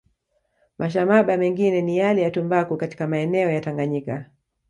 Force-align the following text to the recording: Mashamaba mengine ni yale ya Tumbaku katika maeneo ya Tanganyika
Mashamaba 0.77 1.37
mengine 1.37 1.81
ni 1.81 1.97
yale 1.97 2.21
ya 2.21 2.31
Tumbaku 2.31 2.77
katika 2.77 3.07
maeneo 3.07 3.49
ya 3.51 3.61
Tanganyika 3.61 4.25